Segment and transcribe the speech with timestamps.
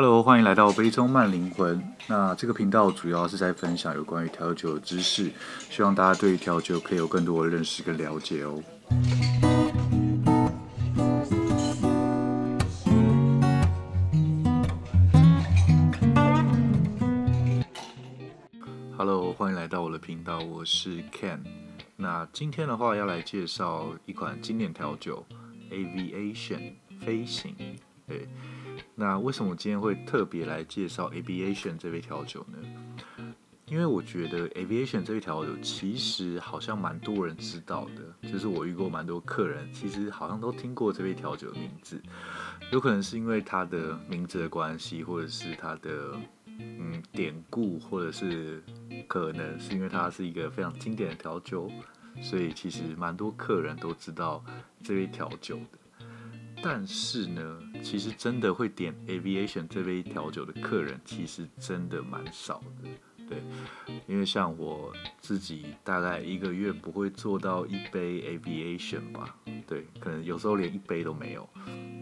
[0.00, 1.82] Hello，欢迎来到杯中慢灵魂。
[2.06, 5.28] 那这个频道主要是在分享有关于调酒的知识，
[5.68, 8.62] 希望大家对调酒可以有更多的认识跟了解哦。
[18.96, 21.40] Hello，欢迎来到我的频道，我是 Ken。
[21.96, 25.26] 那今天的话要来介绍一款经典调酒
[25.72, 27.56] ，Aviation 飞行，
[28.06, 28.28] 对。
[29.00, 32.58] 那为什么我今天会特别来介绍 Aviation 这杯调酒呢？
[33.66, 42.02] 因为我觉得 Aviation 这杯调酒其实好像蛮多人知道的，就是我遇过蛮多客人，其实好像都听过这杯调酒的名字。
[42.72, 46.16] 有可能是因为它的名字的关系，或者是它的
[46.58, 48.60] 嗯典故，或者是
[49.06, 51.70] 可能是因为它是一个非常经典的调酒，
[52.20, 54.44] 所以其实蛮多客人都知道
[54.82, 55.78] 这杯调酒的。
[56.60, 62.88] 但是呢，其实真的会点 Aviation 这杯调酒的客人，其实真的蛮少的，
[63.28, 63.42] 对，
[64.06, 71.48] 因为像我自己，大概一个月不会做到一杯 Aviation 吧，对，可能有时候连一杯都没有，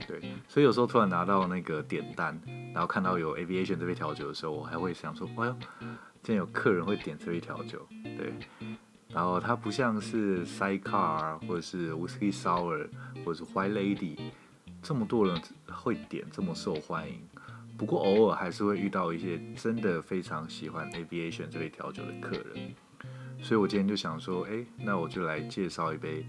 [0.08, 2.41] 对，所以有时候突然拿到那个点单，
[2.72, 5.56] 然后看到有 Aviation 这杯调酒的时候，我还会想说，哎呦，
[6.22, 8.32] 竟然有客人会点这杯调酒，对，
[9.10, 12.88] 然后它不像是 Sidecar 或者是 Whisky Sour
[13.24, 14.16] 或者是 White Lady。
[14.86, 17.20] 这么多人会点，这么受欢迎，
[17.76, 22.72] 不过偶尔还是会遇到一些真的非常喜欢 Aviation 这杯调酒的客人，
[23.42, 26.24] 所以我今天就想说，哎，那我就来介绍一杯，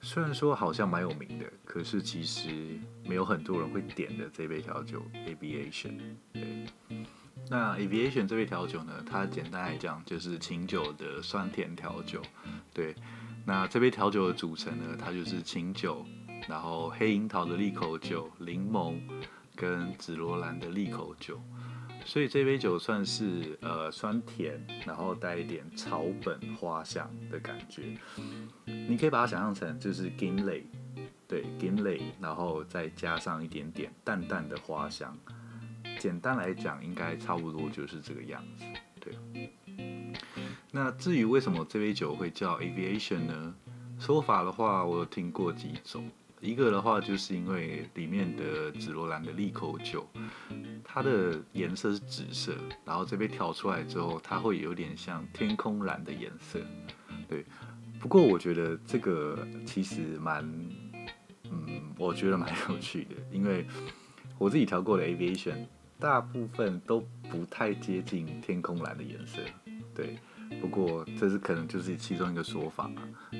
[0.00, 5.92] 虽然说好像蛮有名的，可是其实没有很多人会点的这杯调酒 Aviation。
[6.32, 6.66] 对，
[7.48, 12.20] 那 Aviation 这杯调酒呢，它简单来讲就是琴酒的酸甜调酒。
[12.74, 12.96] 对，
[13.46, 16.04] 那这杯调酒的组成呢，它就是琴酒。
[16.48, 18.98] 然后黑樱桃的利口酒、柠檬
[19.54, 21.40] 跟紫罗兰的利口酒，
[22.04, 27.96] 所以这杯酒算是呃酸甜，然后带一点草本花香的感觉。
[28.64, 30.66] 你可以把它想象成就是金蕾，
[31.28, 35.16] 对，金蕾，然后再加上一点点淡淡的花香。
[35.98, 38.64] 简单来讲，应该差不多就是这个样子。
[39.00, 39.14] 对。
[40.70, 43.54] 那至于为什么这杯酒会叫 Aviation 呢？
[43.98, 46.10] 说法的话，我有听过几种。
[46.42, 50.04] 一个的话，就是因为里面的紫罗兰的利口酒，
[50.82, 52.52] 它的颜色是紫色，
[52.84, 56.60] 然后这杯调出来之后，它会有点像天空蓝的颜色。
[57.28, 57.44] 对，
[58.00, 60.44] 不过我觉得这个其实蛮，
[61.44, 63.64] 嗯，我觉得蛮有趣的，因为
[64.36, 65.64] 我自己调过的 Aviation，
[66.00, 69.38] 大部分都不太接近天空蓝的颜色。
[69.94, 70.18] 对，
[70.60, 72.90] 不过这是可能就是其中一个说法。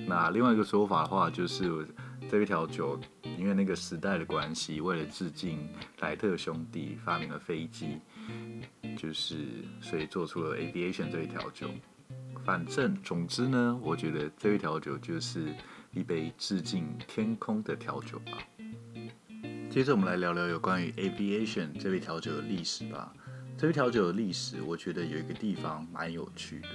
[0.07, 1.87] 那另外一个说法的话，就是。
[2.31, 2.99] 这一调酒，
[3.37, 5.69] 因为那个时代的关系，为了致敬
[6.01, 7.99] 莱特兄弟发明了飞机，
[8.97, 9.37] 就是
[9.83, 11.69] 所以做出了 Aviation 这一调酒。
[12.43, 15.53] 反正总之呢，我觉得这一调酒就是
[15.93, 18.39] 一杯致敬天空的调酒吧。
[19.69, 23.13] 接着我们来聊聊有关于 Aviation 这杯调酒的历史吧。
[23.59, 26.69] 这杯调酒的历史，我觉得有一个地方蛮有趣的。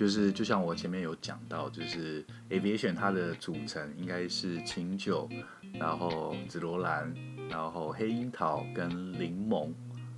[0.00, 5.28] 就是就像我前面有讲到，就是 Aviation 它的组成应该是清酒，
[5.74, 7.14] 然后紫罗兰，
[7.50, 9.70] 然后黑樱桃跟柠檬，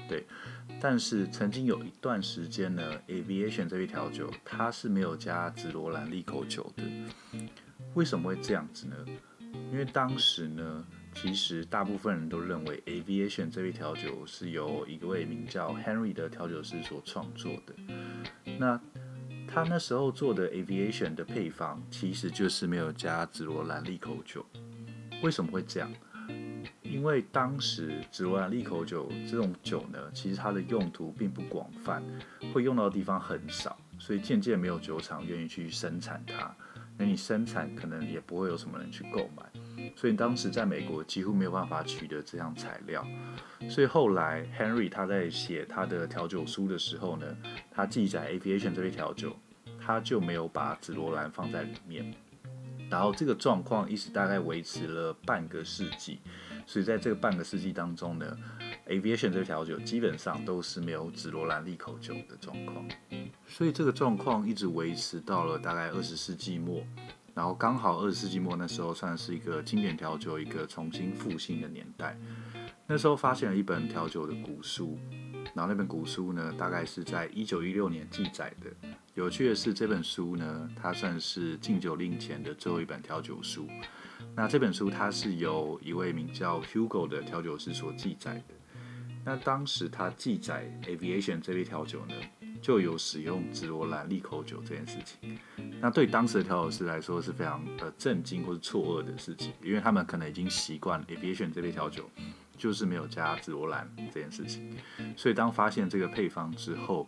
[0.09, 0.25] 对。
[0.81, 6.84] 但是曾经有一段时间呢，Aviation 这杯调酒它是没有加紫罗兰利口酒的。
[7.94, 8.94] 为什么会这样子呢？
[9.72, 17.75] 因为当时呢，其实大部分人都认为 Aviation 这杯调酒是由一位名叫 Henry 的调酒师所创作的。
[18.60, 18.81] 那
[19.55, 24.43] 他那时候做的 Aviation 的配方，其实就是没有加紫罗兰利口酒。
[25.23, 25.93] 为什么会这样？
[26.81, 32.03] 因为当时紫罗兰利口酒这种酒呢，其实它的用途并不广泛，
[32.55, 36.51] 会用到的地方很少，所以渐渐没有酒厂愿意去生产它。
[36.97, 39.43] 那你生产可能也不会有什么人去购买，
[39.94, 43.06] 所以当时在美国几乎没有办法取得这样材料。
[43.69, 47.27] 所以后来 Henry 他在写他的调酒书的时候呢，
[47.71, 49.36] 他记载 Aviation 这杯调酒，
[49.80, 52.15] 他就没有把紫罗兰放在里面。
[52.91, 56.21] 然后这个状况一直大概维持了半个世纪。
[56.66, 58.39] 所以在这个半个世纪当中呢
[58.86, 62.84] ，Aviation 这杯调酒基本上都是没有紫罗兰利口酒的状况。
[63.47, 66.84] 所以这个状况一直维持到了大概二十世纪末。
[67.34, 72.19] 然后刚好二十世纪末那时候算是一个经典调酒一个重新复兴的年代。
[72.87, 74.99] 那时候发现了一本调酒的古书，
[75.55, 78.71] 然后那本古书呢，大概是在一九一六年记载的。
[79.15, 83.69] 有趣的是，这本书呢，它算是禁酒令前的最后一本调酒书。
[84.34, 88.55] 那这本书它是由一位名叫 Hugo 的调酒师所记载的。
[89.25, 92.15] 那当时他记载 Aviation 这杯调酒呢，
[92.62, 95.38] 就有使用紫罗兰利口酒这件事情。
[95.80, 102.09] 那对当时的调酒师来说是非常呃震惊或是错愕的事情，因为他们可能已经习惯 Aviation 这杯调酒
[102.56, 104.74] 就是没有加紫罗兰这件事情。
[105.16, 107.06] 所以当发现这个配方之后，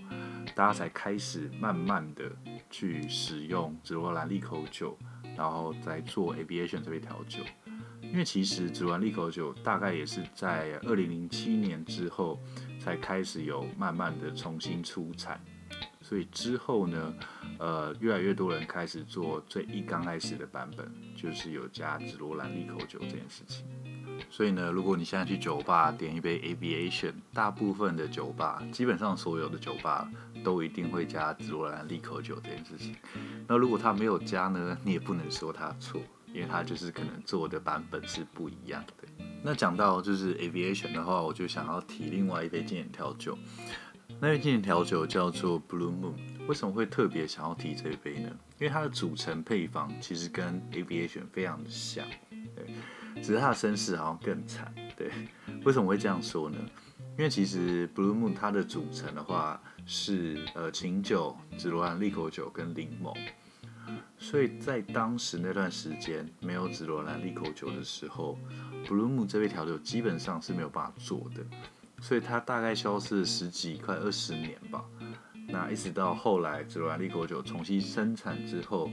[0.56, 2.24] 大家才开始慢慢的
[2.68, 4.98] 去使用紫罗兰利口酒，
[5.36, 7.38] 然后再做 Aviation 这杯调酒。
[8.14, 12.38] 因为其实紫罗兰利口酒大概也是在二零零七年之后
[12.78, 15.40] 才开始有慢慢的重新出产，
[16.00, 17.12] 所以之后呢，
[17.58, 23.66] 呃，越来越多人开始做最一刚开始的版本，就是有加紫罗兰利口酒这件事情。
[24.30, 30.08] 所以呢，如果你现在去酒吧点一杯 Aviation，大部分的酒吧，基本上所有的酒吧
[30.44, 32.94] 都一定会加紫罗兰利口酒这件事情。
[33.48, 36.00] 那如果他没有加呢，你也不能说他错。
[36.34, 39.24] 因为它就是可能做的版本是不一样的。
[39.42, 43.38] 那讲到就是 Aviation 的话，我就想要提另外一杯经典调酒。
[44.20, 46.14] 那杯经典调酒叫做 Blue Moon。
[46.46, 48.28] 为什么会特别想要提这一杯呢？
[48.58, 52.04] 因为它的组成配方其实跟 Aviation 非常的像，
[52.54, 54.74] 对，只是它的身世好像更惨。
[54.96, 55.10] 对，
[55.64, 56.58] 为什么会这样说呢？
[57.16, 63.16] 因为其实 Blue Moon 它的组成的话是呃琴酒、紫罗兰利口酒跟柠檬。
[64.18, 68.38] 所以在当时那段时间没有紫罗兰利口酒的时候
[68.86, 71.44] ，Blue Moon 这杯调酒基本上是没有办法做的，
[72.00, 74.84] 所以它大概消失了十几快二十年吧。
[75.48, 78.90] 那一直到后来紫罗兰利口酒重新生产之后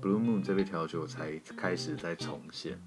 [0.00, 2.78] ，Blue Moon 这杯调酒才开始再重现。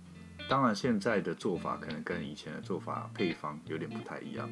[0.47, 4.49] 当然，现在的做法可能跟以前的做法配方有点不太一样。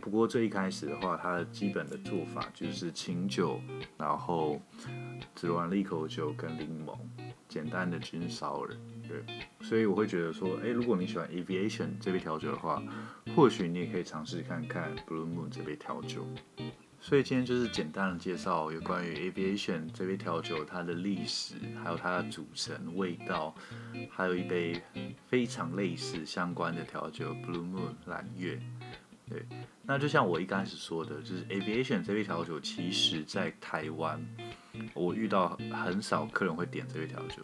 [0.00, 3.60] 不过最一开始的话，它的基本的做法就是清酒，
[3.96, 4.60] 然后
[5.34, 6.98] 紫罗兰利口酒跟柠檬，
[7.48, 9.08] 简单的菌烧而已。
[9.08, 9.24] 对，
[9.60, 12.82] 所以我会觉得说，诶，如果你喜欢 Aviation 这杯调酒的话，
[13.34, 16.26] 或许你也可以尝试看看 Blue Moon 这杯调酒。
[17.00, 23.54] 所以今天就是简单的介绍有关于 Aviation 这杯调酒它的历史，还有它的组成、味道，
[24.10, 24.82] 还有一杯
[25.28, 28.60] 非常类似相关的调酒 Blue Moon 蓝月。
[29.28, 29.46] 对，
[29.82, 34.20] 那就像我一开始说的，就是 Aviation 这杯调酒，其实在台湾
[34.94, 37.42] 我遇到很少客人会点这杯调酒，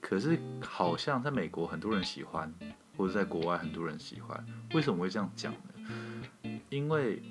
[0.00, 2.52] 可是好像在美国很多人喜欢，
[2.96, 4.44] 或者在国外很多人喜欢。
[4.74, 6.60] 为什么会这样讲呢？
[6.70, 7.22] 因为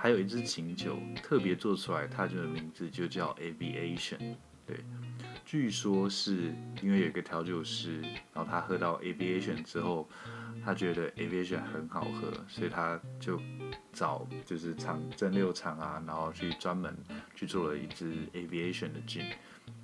[0.00, 4.36] 还有一支琴酒特别做出来，它的名字就叫 Aviation。
[4.64, 4.76] 对，
[5.44, 8.00] 据说是因为有一个调酒师，
[8.32, 10.08] 然后他喝到 Aviation 之后，
[10.64, 13.42] 他觉得 Aviation 很好喝，所以他就
[13.92, 16.96] 找就是厂蒸馏厂啊，然后去专门
[17.34, 19.32] 去做了一支 Aviation 的 gin。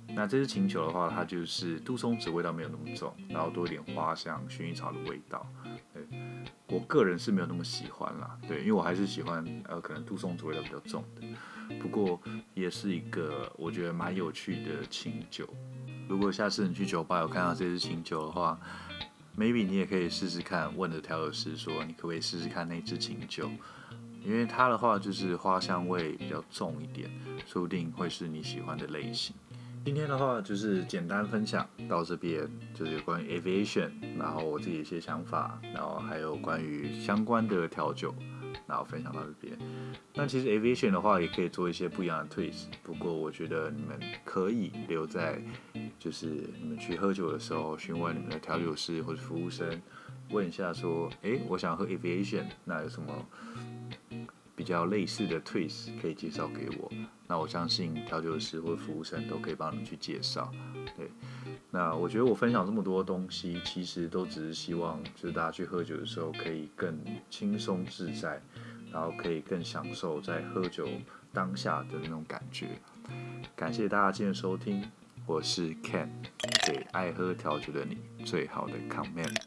[0.07, 5.45] 那这支琴酒的话，它就是杜松子味道没有那么重，然后多一点花香、薰衣草的味道。
[6.75, 11.25] 我个人是没有那么喜欢啦，对，因为我还是喜欢呃，可能杜松子味道比较重的。
[11.79, 12.21] 不过
[12.53, 15.47] 也是一个我觉得蛮有趣的清酒。
[16.09, 18.59] 如果下次你去酒吧有看到这支清酒的话
[19.37, 23.49] ，maybe 你也可以试试看，问的调酒师说你可不可以试试看那支清酒，
[24.21, 27.09] 因为它的话就是花香味比较重一点，
[27.47, 29.33] 说不定会是你喜欢的类型。
[29.85, 38.11] 今天的话就是简单分享到这边，就是有关于 aviation，然后我自己一些想法，然后还有关于相关的调酒，
[38.65, 39.55] 然后分享到这边。
[40.15, 45.39] 那其实 aviation 的话也可以做一些不一样的 twist，不过我觉得你们可以留在，
[45.99, 46.25] 就是
[46.59, 49.79] 你们去喝酒的时候询问你们的调酒师或者服务生，
[50.31, 53.13] 问一下说，诶，我想喝 aviation，那有什么？
[54.65, 56.91] 比较类似的 twist 可以介绍给我，
[57.27, 60.51] 那我相信调酒师或服务生都可以帮你们去介绍。
[60.97, 61.11] 对，
[61.69, 68.41] 那我觉得我分享这么多东西，其实都只是希望，就是大家去喝酒的时候可以更轻松自在，
[68.91, 70.89] 然后可以更享受在喝酒
[71.31, 72.69] 当下的那种感觉。
[73.55, 74.83] 感谢大家今天收听，
[75.27, 76.09] 我是 Ken，
[76.65, 79.37] 给爱喝调酒的你最好的 comment，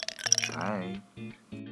[0.55, 1.68] 拜。